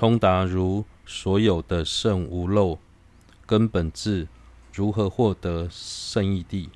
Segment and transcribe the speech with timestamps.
[0.00, 2.78] 通达如所有的圣无漏
[3.44, 4.28] 根本智，
[4.72, 6.70] 如何获得圣义地？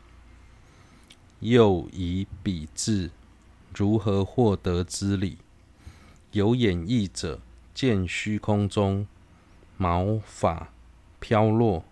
[1.41, 3.11] 又以彼智
[3.75, 5.39] 如何获得之理？
[6.33, 7.41] 有演义者
[7.73, 9.07] 见虚空中
[9.79, 10.69] 毛发
[11.19, 11.83] 飘落；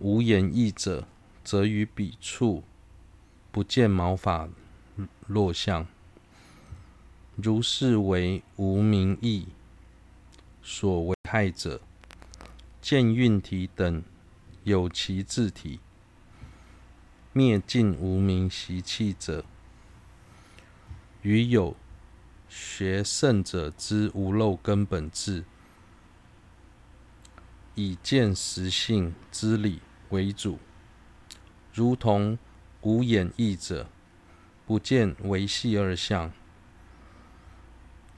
[0.00, 1.06] 无演义者
[1.44, 2.64] 则于彼处
[3.52, 4.48] 不见毛发
[5.28, 5.86] 落相。
[7.36, 9.46] 如是为无明义
[10.70, 11.80] 所为害者，
[12.82, 14.04] 见运体等
[14.64, 15.80] 有其自体，
[17.32, 19.46] 灭尽无明习气者，
[21.22, 21.74] 与有
[22.50, 25.42] 学圣者之无漏根本智，
[27.74, 29.80] 以见实性之理
[30.10, 30.58] 为主，
[31.72, 32.38] 如同
[32.82, 33.88] 无眼义者
[34.66, 36.30] 不见微细二相。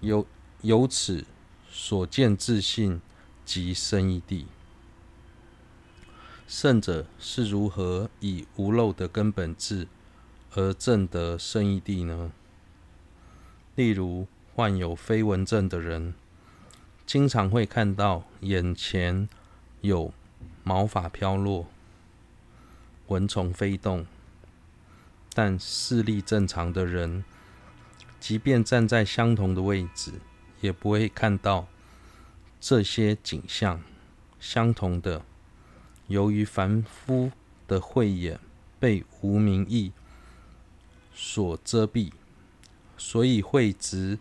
[0.00, 0.26] 由
[0.62, 1.24] 由此
[1.70, 3.00] 所见自性
[3.44, 4.46] 即圣义地。
[6.46, 9.86] 圣者是如何以无漏的根本智
[10.52, 12.32] 而证得圣义地呢？
[13.76, 16.12] 例如，患有飞蚊症的人，
[17.06, 19.28] 经常会看到眼前
[19.80, 20.12] 有
[20.64, 21.68] 毛发飘落、
[23.06, 24.04] 蚊虫飞动，
[25.32, 27.24] 但视力正常的人，
[28.18, 30.14] 即便站在相同的位置，
[30.60, 31.66] 也不会看到
[32.60, 33.80] 这些景象。
[34.38, 35.22] 相同的，
[36.06, 37.30] 由于凡夫
[37.68, 38.40] 的慧眼
[38.78, 39.92] 被无明义
[41.14, 42.10] 所遮蔽，
[42.96, 44.18] 所以会执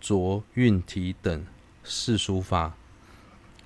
[0.00, 1.46] 着蕴体等
[1.82, 2.74] 世俗法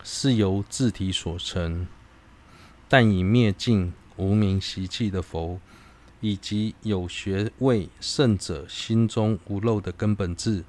[0.05, 1.87] 是由自体所成。
[2.89, 5.61] 但已灭尽无明习气的佛，
[6.21, 10.65] 以及有学位圣者心中无漏的根本智，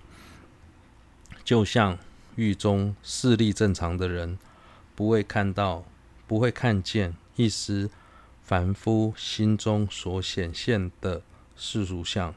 [1.49, 1.97] 就像
[2.35, 4.37] 狱中视力正常的人，
[4.93, 5.83] 不会看到、
[6.27, 7.89] 不会看见一丝
[8.43, 11.23] 凡夫心中所显现的
[11.55, 12.35] 世俗相，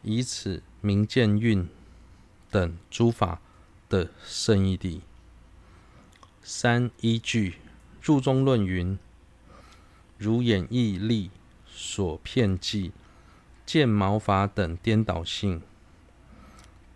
[0.00, 1.68] 以此明见蕴
[2.50, 3.42] 等诸法
[3.90, 5.02] 的圣义地。
[6.42, 7.56] 三依据
[8.00, 8.98] 入中论云：
[10.16, 11.30] 如眼义力。
[11.68, 12.92] 所骗计
[13.66, 15.60] 见毛发等颠倒性，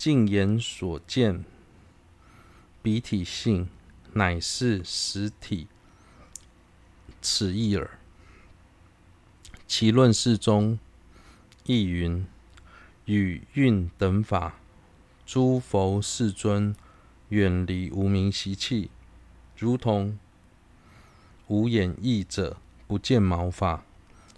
[0.00, 1.44] 净眼所见
[2.80, 3.68] 彼体性，
[4.14, 5.66] 乃是实体，
[7.20, 7.98] 此义耳。
[9.68, 10.78] 其论释中
[11.66, 12.26] 亦云：
[13.04, 14.58] 与运等法，
[15.26, 16.74] 诸佛世尊
[17.28, 18.90] 远离无明习气，
[19.54, 20.18] 如同
[21.48, 22.56] 无眼义者
[22.86, 23.84] 不见毛发。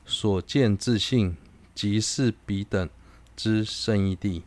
[0.05, 1.37] 所见自性，
[1.73, 2.91] 即是彼等
[3.37, 4.43] 之圣义地。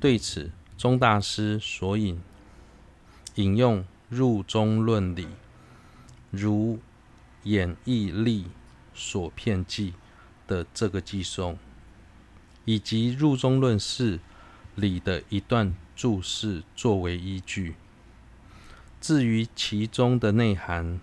[0.00, 2.20] 对此，钟大师所引
[3.34, 5.28] 引用入中论里，
[6.30, 6.78] 如
[7.44, 8.46] 演义力
[8.94, 9.94] 所遍计
[10.46, 11.58] 的这个偈颂，
[12.64, 14.20] 以及入中论释
[14.74, 17.76] 里的一段注释作为依据。
[19.00, 21.00] 至于其中的内涵，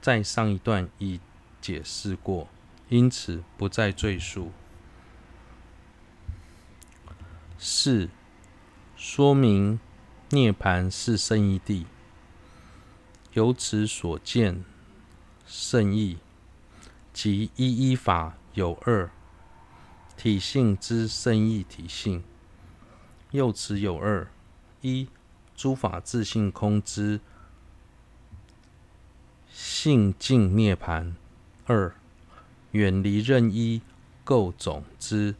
[0.00, 1.18] 在上一段已
[1.60, 2.48] 解释过，
[2.88, 4.52] 因此不再赘述。
[7.62, 8.08] 四、
[8.96, 9.78] 说明
[10.30, 11.84] 涅槃是圣义地，
[13.34, 14.64] 由此所见
[15.46, 16.16] 圣义，
[17.12, 19.10] 即一一法有二
[20.16, 22.24] 体性之圣义体性，
[23.32, 24.26] 又此有二：
[24.80, 25.10] 一、
[25.54, 27.20] 诸法自性空之。
[29.52, 31.12] 性净涅槃，
[31.66, 31.94] 二、
[32.70, 33.82] 远离任一
[34.24, 35.34] 垢种之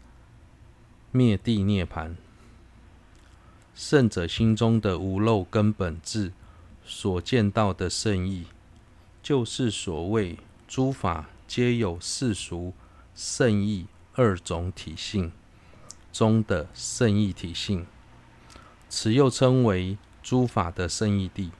[1.13, 2.15] 灭地涅槃。
[3.75, 6.33] 圣者心中的无漏根本智
[6.85, 8.47] 所见到的圣意，
[9.23, 10.39] 就是所谓
[10.69, 12.75] 诸法皆有世俗
[13.15, 15.33] 圣意二种体性
[16.13, 17.87] 中的圣义体性，
[18.89, 21.51] 此又称为诸法的圣义谛。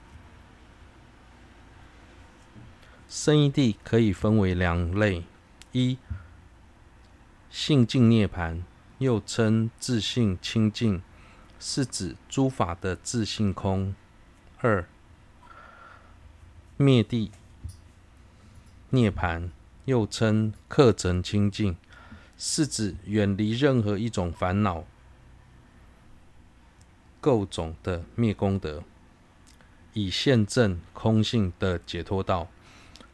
[3.09, 5.23] 圣义谛可以分为两类：
[5.71, 5.97] 一、
[7.49, 8.61] 性净涅槃，
[9.01, 11.01] 又称自性清净，
[11.59, 13.95] 是指诸法的自性空；
[14.59, 14.87] 二、
[16.77, 17.31] 灭地
[18.91, 19.49] 涅盘，
[19.85, 21.75] 又称客尘清净，
[22.37, 24.83] 是指远离任何一种烦恼
[27.19, 28.83] 构种的灭功德，
[29.93, 32.47] 以现证空性的解脱道。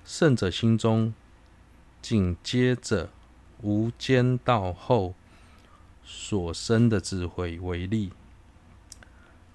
[0.03, 1.13] 圣者心中
[2.01, 3.09] 紧接着
[3.61, 5.15] 无间道后
[6.09, 8.13] 所生的智慧为例，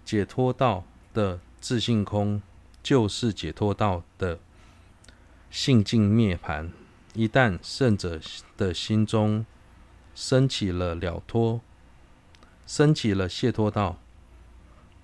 [0.04, 0.84] 解脱道
[1.14, 2.43] 的自性空，
[2.82, 4.38] 就是解脱道的
[5.50, 6.70] 性净涅盘。
[7.14, 8.20] 一旦圣者
[8.58, 9.46] 的心中
[10.14, 11.62] 升起了了脱，
[12.66, 13.98] 升起了解脱道，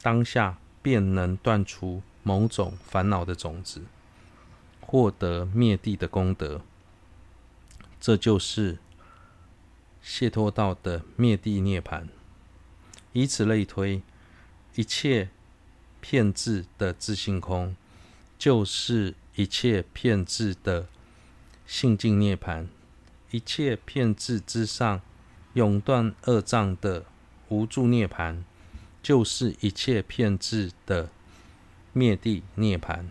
[0.03, 3.85] 当下便能断除某种烦恼的种子，
[4.81, 6.61] 获得灭地的功德。
[7.99, 8.79] 这就是
[10.10, 12.08] 解脱道的灭地涅槃。
[13.12, 14.00] 以此类推，
[14.75, 15.28] 一切
[16.00, 17.76] 遍智的自性空，
[18.38, 20.88] 就是一切遍智的
[21.66, 22.66] 性净涅槃；
[23.31, 25.02] 一切遍智之上，
[25.52, 27.05] 永断二障的
[27.49, 28.43] 无住涅槃，
[29.02, 31.10] 就是一切遍智的
[31.93, 33.05] 灭地涅槃。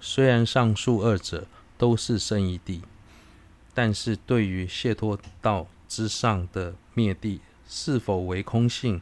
[0.00, 1.46] 虽然上述二者
[1.78, 2.82] 都是生一地，
[3.72, 9.00] 但是对于解脱道之上的灭地是否为空性，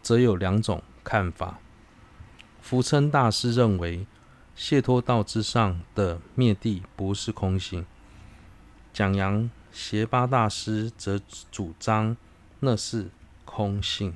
[0.00, 1.58] 则有两种看法。
[2.60, 4.06] 福称大师认为，
[4.54, 7.82] 解脱道之上的灭地不是空性；
[8.92, 11.20] 讲杨协巴大师则
[11.50, 12.16] 主张
[12.60, 13.10] 那是
[13.44, 14.14] 空性。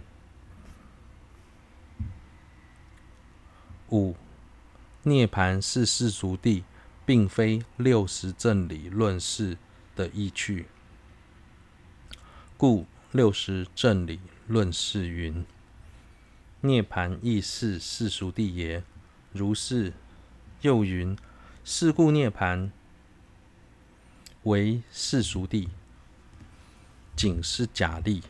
[3.91, 4.17] 五、
[5.03, 6.65] 涅盘是世俗地，
[7.05, 9.57] 并非六十正理论释
[9.95, 10.67] 的依据。
[12.59, 15.45] 故六十正理论释云。
[16.63, 18.83] 涅槃亦是世俗谛也。
[19.33, 19.93] 如是，
[20.63, 21.15] 又云：
[21.63, 22.71] 是故涅槃
[24.45, 25.69] 为世俗谛，
[27.15, 28.23] 仅是假立。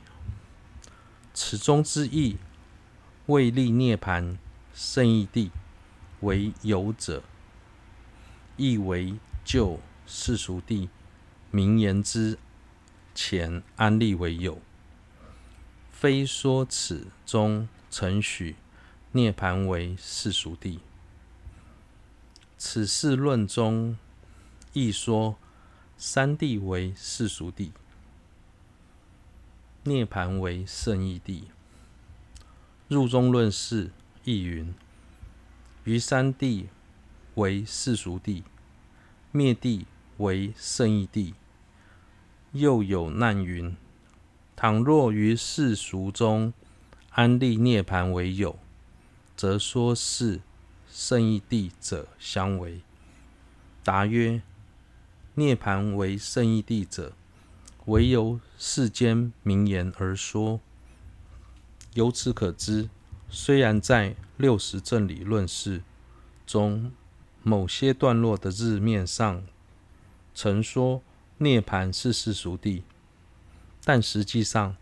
[1.32, 2.37] 此中之意，
[3.26, 4.37] 为立涅槃
[4.75, 5.50] 胜义谛
[6.23, 7.23] 为有者，
[8.56, 9.14] 亦为
[9.44, 10.88] 就世俗谛
[11.52, 12.37] 名言之
[13.16, 14.60] 前安立为有，
[15.90, 17.68] 非说此中。
[17.88, 18.56] 承许
[19.12, 20.80] 涅槃为世俗地，
[22.58, 23.96] 此事论中
[24.74, 25.36] 亦说
[25.96, 27.72] 三地为世俗地，
[29.84, 31.48] 涅槃为圣义地。
[32.88, 33.92] 入中论释
[34.24, 34.74] 亦云：
[35.84, 36.68] 于三地
[37.36, 38.44] 为世俗地，
[39.32, 39.86] 灭地
[40.18, 41.34] 为圣义地。
[42.58, 43.76] 又有难云：
[44.54, 46.52] 倘若于世俗中，
[47.10, 48.58] 安立涅槃为有，
[49.36, 50.40] 则说是
[50.90, 52.80] 胜义地者相违。
[53.84, 54.42] 答曰：
[55.34, 57.12] 涅槃为胜义地者，
[57.86, 60.60] 唯由世间名言而说。
[61.94, 62.88] 由此可知，
[63.28, 65.82] 虽然在六十正理论释
[66.46, 66.92] 中
[67.42, 69.42] 某些段落的字面上
[70.34, 71.02] 曾说
[71.38, 72.82] 涅槃是世俗地，
[73.84, 74.76] 但实际上，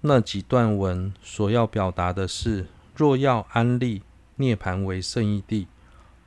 [0.00, 4.02] 那几段文所要表达的是，若要安立
[4.36, 5.68] 涅槃为胜义地，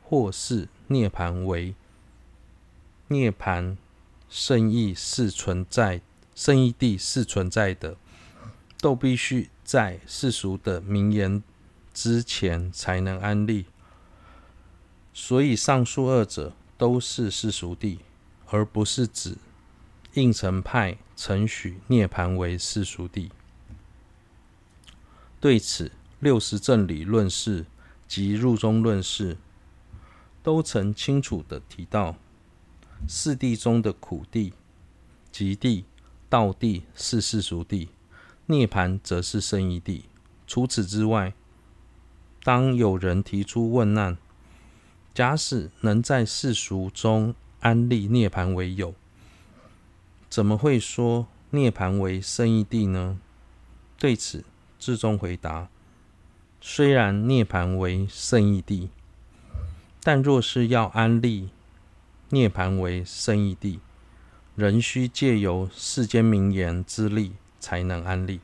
[0.02, 1.76] 或是涅槃为
[3.10, 3.76] 涅槃
[4.30, 6.02] 胜义是存在，
[6.34, 7.98] 胜义地是存在的，
[8.80, 11.44] 都必须在世俗的名言
[11.94, 13.66] 之前才能安立。
[15.14, 18.00] 所以上述二者都是世俗地，
[18.52, 19.38] 而不是指
[20.14, 23.32] 应成派承许涅槃为世俗地。
[25.40, 27.66] 对此，六十正理论释
[28.08, 29.38] 及入中论释
[30.44, 32.18] 都曾清楚地提到，
[33.08, 34.54] 四谛中的苦地、
[35.32, 35.86] 集地、
[36.30, 37.90] 道地是世俗地，
[38.48, 40.06] 涅盘则是胜义地。
[40.46, 41.34] 除此之外，
[42.44, 44.18] 当有人提出问难，
[45.14, 48.94] 假使能在世俗中安立涅槃为有，
[50.30, 53.20] 怎么会说涅槃为胜义地呢？
[53.98, 54.44] 对此，
[54.80, 55.70] 智中回答：
[56.60, 58.90] 虽然涅槃为胜义地，
[60.02, 61.50] 但若是要安立
[62.30, 63.80] 涅槃为胜义地，
[64.56, 68.42] 仍需借由世间名言之力才能安立。